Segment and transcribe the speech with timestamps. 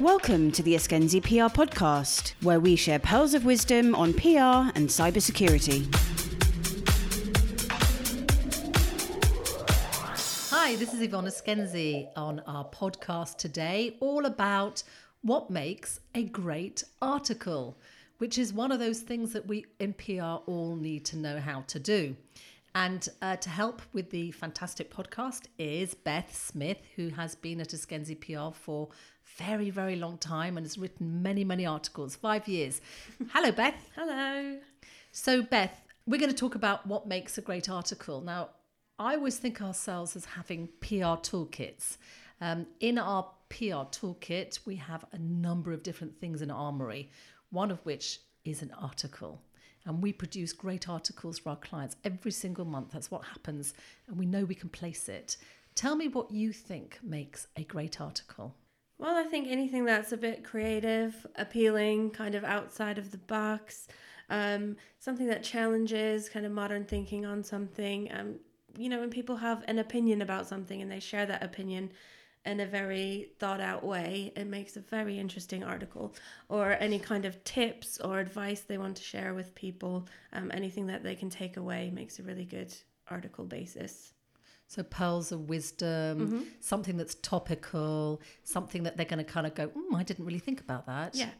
[0.00, 4.88] Welcome to the Eskenzi PR podcast, where we share pearls of wisdom on PR and
[4.88, 5.86] cybersecurity.
[10.50, 14.82] Hi, this is Yvonne Eskenzi on our podcast today, all about
[15.22, 17.78] what makes a great article,
[18.18, 21.60] which is one of those things that we in PR all need to know how
[21.68, 22.16] to do.
[22.74, 27.68] And uh, to help with the fantastic podcast is Beth Smith, who has been at
[27.68, 28.88] Eskenzi PR for
[29.38, 32.80] very, very long time and has written many, many articles, five years.
[33.32, 33.76] Hello, Beth.
[33.94, 34.58] Hello.
[35.12, 38.20] So, Beth, we're going to talk about what makes a great article.
[38.20, 38.50] Now,
[38.98, 41.98] I always think ourselves as having PR toolkits.
[42.40, 47.10] Um, in our PR toolkit, we have a number of different things in Armory,
[47.50, 49.40] one of which is an article.
[49.86, 52.92] And we produce great articles for our clients every single month.
[52.92, 53.74] That's what happens.
[54.08, 55.36] And we know we can place it.
[55.74, 58.54] Tell me what you think makes a great article.
[58.98, 63.88] Well, I think anything that's a bit creative, appealing, kind of outside of the box,
[64.30, 68.10] um, something that challenges kind of modern thinking on something.
[68.12, 68.36] Um,
[68.78, 71.90] you know, when people have an opinion about something and they share that opinion
[72.46, 76.14] in a very thought out way, it makes a very interesting article.
[76.48, 80.86] Or any kind of tips or advice they want to share with people, um, anything
[80.88, 82.74] that they can take away makes a really good
[83.08, 84.12] article basis.
[84.66, 86.40] So pearls of wisdom, Mm-hmm.
[86.60, 90.38] something that's topical, something that they're going to kind of go, mm, I didn't really
[90.38, 91.14] think about that.
[91.14, 91.30] Yeah.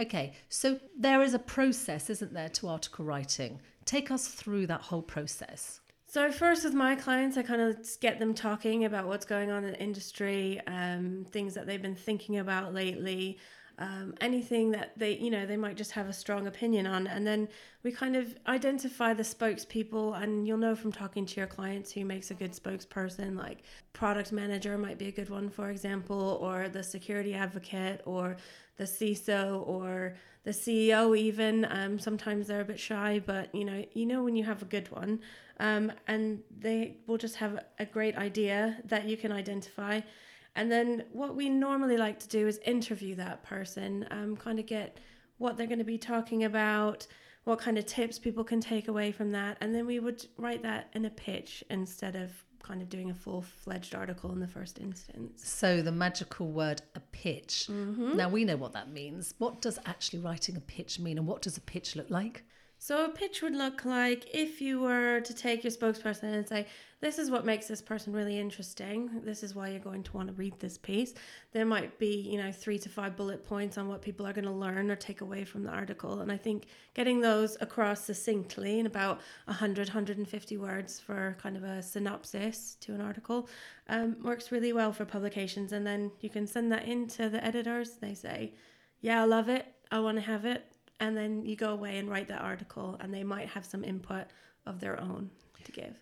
[0.00, 3.60] Okay, so there is a process, isn't there, to article writing?
[3.84, 5.80] Take us through that whole process.
[6.10, 9.62] So first with my clients, I kind of get them talking about what's going on
[9.62, 13.38] in the industry, um, things that they've been thinking about lately,
[13.78, 17.06] um, anything that they, you know, they might just have a strong opinion on.
[17.06, 17.48] And then
[17.84, 22.04] we kind of identify the spokespeople and you'll know from talking to your clients who
[22.04, 23.62] makes a good spokesperson, like
[23.92, 28.36] product manager might be a good one, for example, or the security advocate or
[28.76, 31.64] the CISO or the CEO even.
[31.70, 34.66] Um, sometimes they're a bit shy, but you know, you know when you have a
[34.66, 35.20] good one.
[35.60, 40.00] Um, and they will just have a great idea that you can identify.
[40.58, 44.66] And then what we normally like to do is interview that person, um, kind of
[44.66, 44.98] get
[45.36, 47.06] what they're going to be talking about,
[47.44, 49.56] what kind of tips people can take away from that.
[49.60, 53.14] And then we would write that in a pitch instead of kind of doing a
[53.14, 55.48] full fledged article in the first instance.
[55.48, 57.68] So the magical word a pitch.
[57.70, 58.16] Mm-hmm.
[58.16, 59.34] Now we know what that means.
[59.38, 62.42] What does actually writing a pitch mean and what does a pitch look like?
[62.80, 66.66] So a pitch would look like if you were to take your spokesperson and say,
[67.00, 69.20] this is what makes this person really interesting.
[69.24, 71.14] This is why you're going to want to read this piece.
[71.52, 74.44] There might be, you know, three to five bullet points on what people are going
[74.44, 76.20] to learn or take away from the article.
[76.20, 81.64] And I think getting those across succinctly in about 100, 150 words for kind of
[81.64, 83.48] a synopsis to an article
[83.88, 85.72] um, works really well for publications.
[85.72, 87.96] And then you can send that in to the editors.
[88.00, 88.54] They say,
[89.00, 89.66] yeah, I love it.
[89.90, 90.64] I want to have it
[91.00, 94.26] and then you go away and write that article and they might have some input
[94.66, 95.30] of their own
[95.64, 95.94] to give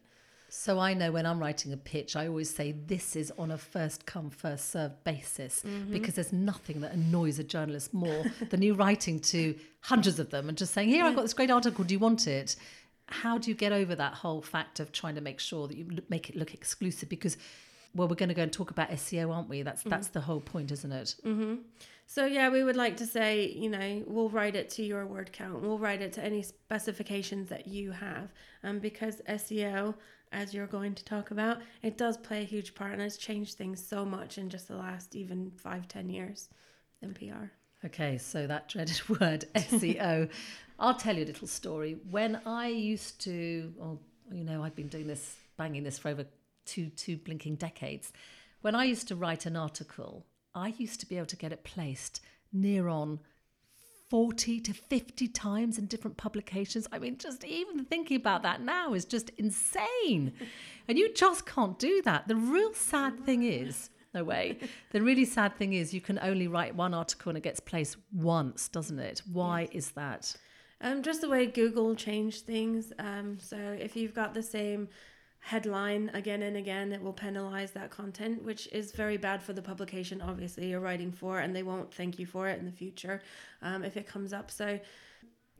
[0.48, 3.58] So I know when I'm writing a pitch, I always say this is on a
[3.58, 5.92] first come, first served basis Mm-hmm.
[5.92, 10.48] because there's nothing that annoys a journalist more than you writing to hundreds of them
[10.48, 11.84] and just saying, Here, I've got this great article.
[11.84, 12.56] Do you want it?
[13.08, 15.86] How do you get over that whole fact of trying to make sure that you
[16.08, 17.08] make it look exclusive?
[17.08, 17.36] Because,
[17.96, 19.62] well, we're going to go and talk about SEO, aren't we?
[19.62, 21.16] That's that's the whole point, isn't it?
[21.24, 21.60] Mhm.
[22.06, 25.32] so yeah we would like to say you know we'll write it to your word
[25.32, 29.92] count we'll write it to any specifications that you have um, because seo
[30.30, 33.54] as you're going to talk about it does play a huge part and has changed
[33.56, 36.48] things so much in just the last even five ten years
[37.02, 37.46] in pr
[37.84, 40.28] Okay, so that dreaded word SEO.
[40.78, 41.98] I'll tell you a little story.
[42.10, 44.00] When I used to, well,
[44.32, 46.24] you know, I've been doing this, banging this for over
[46.66, 48.12] two two blinking decades.
[48.60, 51.64] When I used to write an article, I used to be able to get it
[51.64, 52.20] placed
[52.52, 53.20] near on
[54.08, 56.86] 40 to 50 times in different publications.
[56.92, 60.32] I mean, just even thinking about that now is just insane.
[60.88, 62.28] And you just can't do that.
[62.28, 64.56] The real sad thing is, no way.
[64.92, 67.96] The really sad thing is you can only write one article and it gets placed
[68.12, 69.20] once, doesn't it?
[69.32, 70.36] Why is that?
[70.80, 72.92] Um, just the way Google changed things.
[73.00, 74.88] Um, so if you've got the same
[75.46, 79.62] headline again and again, it will penalize that content, which is very bad for the
[79.62, 80.20] publication.
[80.20, 83.22] Obviously, you're writing for, and they won't thank you for it in the future
[83.62, 84.50] um, if it comes up.
[84.50, 84.80] So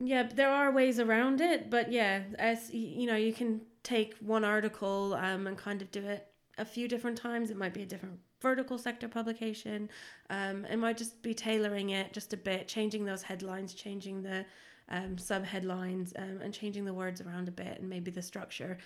[0.01, 4.43] yeah, there are ways around it, but yeah, as you know, you can take one
[4.43, 7.49] article um, and kind of do it a few different times.
[7.49, 9.89] It might be a different vertical sector publication.
[10.29, 14.45] Um, it might just be tailoring it just a bit, changing those headlines, changing the
[14.89, 18.77] um, sub headlines, um, and changing the words around a bit, and maybe the structure.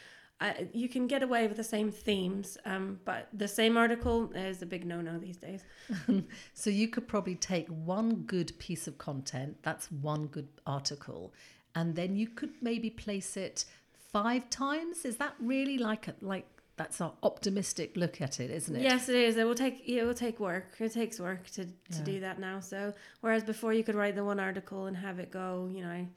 [0.73, 4.65] You can get away with the same themes, um, but the same article is a
[4.65, 5.63] big no-no these days.
[6.55, 11.33] So you could probably take one good piece of content, that's one good article,
[11.75, 13.65] and then you could maybe place it
[14.11, 15.05] five times.
[15.05, 16.47] Is that really like a, like
[16.81, 18.81] that's our optimistic look at it, isn't it?
[18.81, 19.37] Yes, it is.
[19.37, 20.69] It will take it will take work.
[20.79, 22.03] It takes work to to Yeah.
[22.11, 22.59] do that now.
[22.59, 26.07] So whereas before you could write the one article and have it go, you know,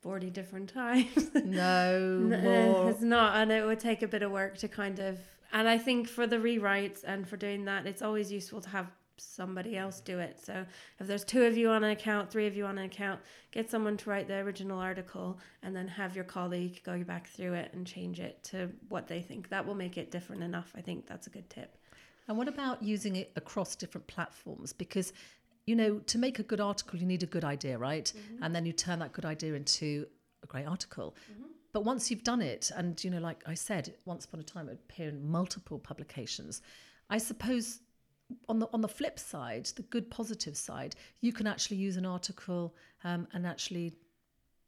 [0.00, 1.30] forty different times.
[1.34, 2.42] No No, eh,
[2.72, 2.90] more.
[2.90, 5.18] It's not, and it would take a bit of work to kind of.
[5.52, 8.86] And I think for the rewrites and for doing that, it's always useful to have
[9.16, 10.38] somebody else do it.
[10.42, 10.64] So
[10.98, 13.20] if there's two of you on an account, three of you on an account,
[13.52, 17.54] get someone to write the original article, and then have your colleague go back through
[17.54, 19.48] it and change it to what they think.
[19.48, 20.72] That will make it different enough.
[20.76, 21.76] I think that's a good tip.
[22.26, 24.72] And what about using it across different platforms?
[24.72, 25.12] Because,
[25.66, 28.12] you know, to make a good article, you need a good idea, right?
[28.16, 28.42] Mm-hmm.
[28.42, 30.06] And then you turn that good idea into
[30.42, 31.14] a great article.
[31.30, 31.44] Mm-hmm.
[31.72, 34.68] But once you've done it, and, you know, like I said, once upon a time,
[34.68, 36.62] it appeared in multiple publications.
[37.10, 37.80] I suppose
[38.48, 42.06] on the on the flip side, the good positive side, you can actually use an
[42.06, 42.74] article
[43.04, 43.94] um, and actually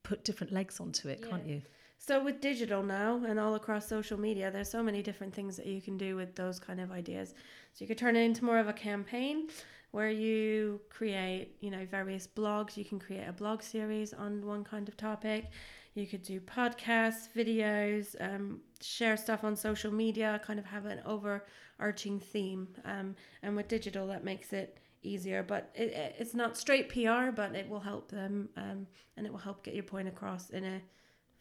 [0.03, 1.63] put different legs onto it, can't you?
[1.99, 5.67] So with digital now and all across social media, there's so many different things that
[5.67, 7.35] you can do with those kind of ideas.
[7.73, 9.49] So you could turn it into more of a campaign
[9.91, 12.77] where you create, you know, various blogs.
[12.77, 15.47] You can create a blog series on one kind of topic.
[15.97, 21.01] You could do podcasts, videos, um, share stuff on social media, kind of have an
[21.07, 22.69] overarching theme.
[22.85, 25.43] Um, and with digital, that makes it easier.
[25.43, 29.33] But it, it- it's not straight PR, but it will help them um, and it
[29.33, 30.83] will help get your point across in a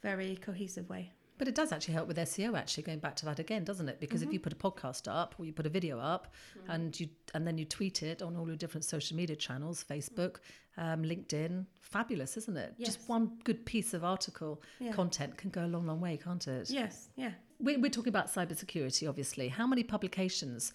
[0.01, 1.11] very cohesive way.
[1.37, 2.57] But it does actually help with SEO.
[2.57, 3.99] Actually, going back to that again, doesn't it?
[3.99, 6.33] Because if you put a podcast up or you put a video up,
[6.69, 10.37] and you and then you tweet it on all your different social media channels, Facebook,
[10.77, 12.73] um, LinkedIn, fabulous, isn't it?
[12.77, 12.95] Yes.
[12.95, 14.91] Just one good piece of article Yeah.
[14.93, 16.69] content can go a long, long way, can't it?
[16.69, 17.31] Yes, yeah.
[17.59, 19.47] We're, we're talking about cybersecurity, obviously.
[19.49, 20.73] How many publications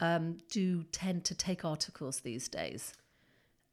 [0.00, 2.92] um, do tend to take articles these days?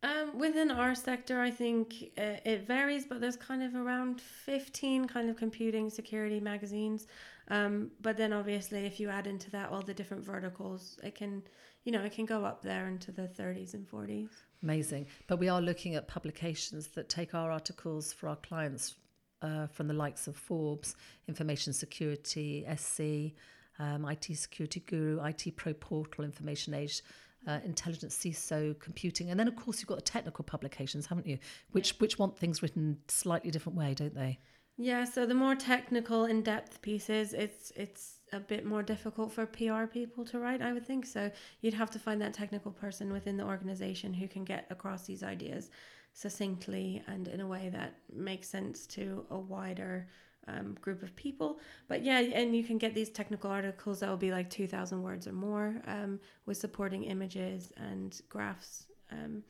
[0.01, 5.07] Um, within our sector, I think uh, it varies, but there's kind of around 15
[5.07, 7.07] kind of computing security magazines.
[7.49, 11.43] Um, but then obviously, if you add into that all the different verticals, it can,
[11.83, 14.29] you know, it can go up there into the 30s and 40s.
[14.63, 15.07] Amazing.
[15.27, 18.95] But we are looking at publications that take our articles for our clients
[19.41, 20.95] uh, from the likes of Forbes,
[21.27, 23.35] Information Security, SC,
[23.79, 27.01] um, IT Security Guru, IT Pro Portal, Information Age.
[27.47, 31.39] Uh, intelligence, CISO, computing, and then of course you've got the technical publications, haven't you?
[31.71, 34.39] Which which want things written slightly different way, don't they?
[34.81, 39.85] Yeah, so the more technical, in-depth pieces, it's it's a bit more difficult for PR
[39.85, 41.05] people to write, I would think.
[41.05, 45.05] So you'd have to find that technical person within the organization who can get across
[45.05, 45.69] these ideas
[46.13, 50.07] succinctly and in a way that makes sense to a wider
[50.49, 51.59] um, group of people.
[51.87, 55.27] But yeah, and you can get these technical articles that will be like 2,000 words
[55.27, 58.85] or more um, with supporting images and graphs.
[59.11, 59.43] Um,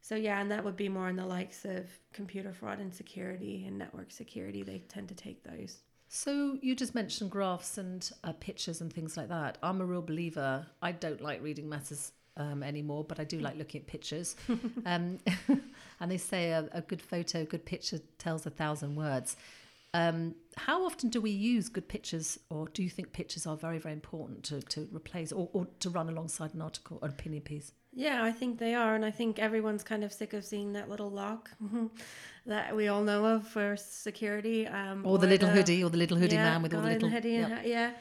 [0.00, 3.64] so yeah, and that would be more in the likes of computer fraud and security
[3.66, 4.62] and network security.
[4.62, 5.78] They tend to take those.
[6.08, 9.58] So you just mentioned graphs and uh, pictures and things like that.
[9.62, 10.66] I'm a real believer.
[10.82, 14.36] I don't like reading matters um, anymore, but I do like looking at pictures.
[14.86, 15.18] um,
[16.00, 19.36] and they say a, a good photo, a good picture tells a thousand words.
[19.94, 23.78] Um, how often do we use good pictures, or do you think pictures are very,
[23.78, 27.72] very important to, to replace or, or to run alongside an article or opinion piece?
[27.94, 30.88] Yeah, I think they are, and I think everyone's kind of sick of seeing that
[30.88, 31.50] little lock
[32.46, 34.66] that we all know of for security.
[34.66, 37.10] Um, Or the little hoodie, or the little hoodie yeah, man with all the little.
[37.10, 37.92] hoodie and yeah.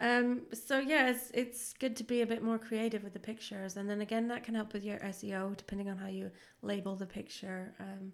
[0.00, 3.76] Um, so yeah, it's it's good to be a bit more creative with the pictures,
[3.76, 6.30] and then again, that can help with your SEO depending on how you
[6.62, 7.74] label the picture.
[7.80, 8.12] Um,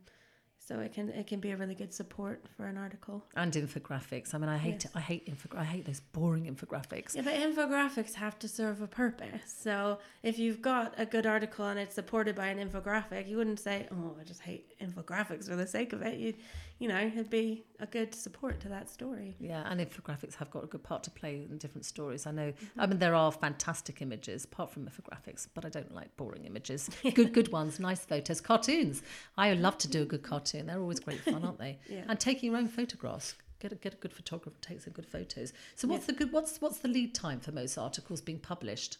[0.66, 3.25] so it can it can be a really good support for an article.
[3.37, 4.35] And infographics.
[4.35, 4.92] I mean, I hate Yes.
[4.96, 7.14] I hate infog- I hate those boring infographics.
[7.14, 9.54] Yeah, but infographics have to serve a purpose.
[9.66, 13.61] So if you've got a good article and it's supported by an infographic, you wouldn't
[13.61, 16.35] say, "Oh, I just hate infographics for the sake of it." You,
[16.78, 19.37] you know, it'd be a good support to that story.
[19.38, 22.26] Yeah, and infographics have got a good part to play in different stories.
[22.26, 22.50] I know.
[22.52, 22.80] Mm-hmm.
[22.80, 26.90] I mean, there are fantastic images apart from infographics, but I don't like boring images.
[27.14, 29.02] Good, good ones, nice photos, cartoons.
[29.38, 30.30] I love to do a good mm-hmm.
[30.30, 30.56] cartoon.
[30.65, 31.79] They're always great fun, aren't they?
[31.89, 32.05] Yeah.
[32.09, 33.35] And taking your own photographs.
[33.59, 35.53] Get a, get a good photographer takes some good photos.
[35.77, 36.31] So what's the good?
[36.33, 38.99] What's what's the lead time for most articles being published?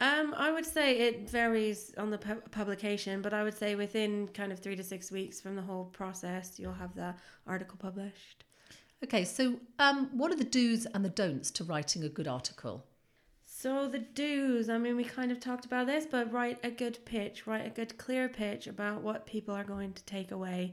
[0.00, 4.28] Um, I would say it varies on the pu- publication, but I would say within
[4.28, 7.14] kind of three to six weeks from the whole process, you'll have the
[7.46, 8.44] article published.
[9.04, 12.84] Okay, so um, what are the do's and the don'ts to writing a good article?
[13.62, 16.98] So the do's, I mean, we kind of talked about this, but write a good
[17.04, 20.72] pitch, write a good clear pitch about what people are going to take away.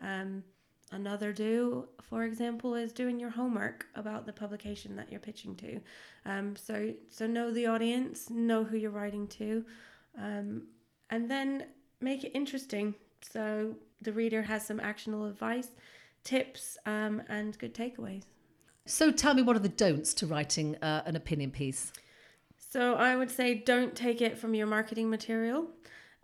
[0.00, 0.44] Um,
[0.92, 5.80] another do, for example, is doing your homework about the publication that you're pitching to.
[6.26, 9.64] Um, so so know the audience, know who you're writing to,
[10.16, 10.68] um,
[11.10, 11.64] and then
[12.00, 12.94] make it interesting.
[13.20, 15.70] So the reader has some actionable advice,
[16.22, 18.26] tips, um, and good takeaways.
[18.86, 21.92] So tell me, what are the don'ts to writing uh, an opinion piece?
[22.70, 25.68] So I would say don't take it from your marketing material.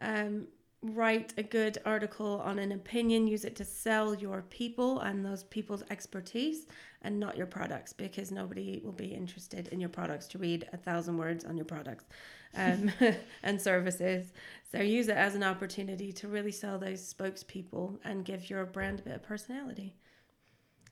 [0.00, 0.48] Um,
[0.82, 5.44] write a good article on an opinion, use it to sell your people and those
[5.44, 6.66] people's expertise
[7.00, 10.76] and not your products because nobody will be interested in your products to read a
[10.76, 12.04] thousand words on your products
[12.56, 12.92] um,
[13.42, 14.34] and services.
[14.70, 19.00] So use it as an opportunity to really sell those spokespeople and give your brand
[19.00, 19.94] a bit of personality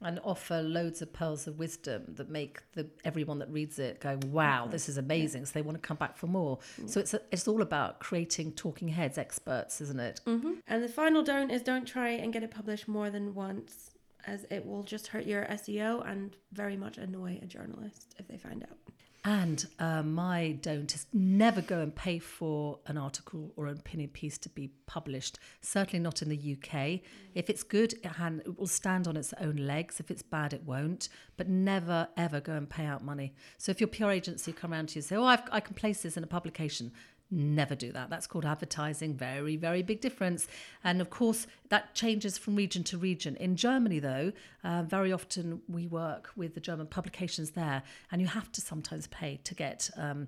[0.04, 4.18] and offer loads of pearls of wisdom that make the everyone that reads it go,
[4.26, 6.58] "Wow, this is amazing!" So they want to come back for more.
[6.58, 6.88] Mm-hmm.
[6.88, 10.20] So it's a, it's all about creating talking heads, experts, isn't it?
[10.26, 10.54] Mm-hmm.
[10.66, 13.90] And the final don't is don't try and get it published more than once,
[14.26, 18.36] as it will just hurt your SEO and very much annoy a journalist if they
[18.36, 18.78] find out.
[19.24, 24.10] And uh, my don't is never go and pay for an article or an opinion
[24.10, 25.38] piece to be published.
[25.60, 27.00] Certainly not in the UK.
[27.32, 30.00] If it's good, it, will stand on its own legs.
[30.00, 31.08] If it's bad, it won't.
[31.36, 33.32] But never, ever go and pay out money.
[33.58, 35.74] So if your PR agency come around to you and say, "Oh, I've, I can
[35.74, 36.90] place this in a publication,"
[37.34, 38.10] Never do that.
[38.10, 39.14] That's called advertising.
[39.14, 40.46] Very, very big difference.
[40.84, 43.36] And of course, that changes from region to region.
[43.36, 48.26] In Germany, though, uh, very often we work with the German publications there, and you
[48.26, 50.26] have to sometimes pay to get um,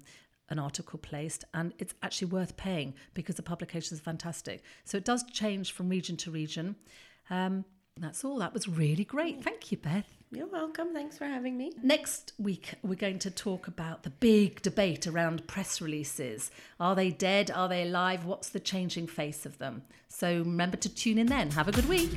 [0.49, 4.63] an article placed, and it's actually worth paying because the publication is fantastic.
[4.85, 6.75] So it does change from region to region.
[7.29, 7.67] Um,
[8.01, 8.39] that's all.
[8.39, 9.45] That was really great.
[9.45, 10.14] Thank you, Beth.
[10.31, 10.93] You're welcome.
[10.93, 11.73] Thanks for having me.
[11.83, 16.51] Next week, we're going to talk about the big debate around press releases.
[16.81, 17.51] Are they dead?
[17.51, 18.25] Are they alive?
[18.25, 19.83] What's the changing face of them?
[20.09, 21.51] So remember to tune in then.
[21.53, 22.11] Have a good week.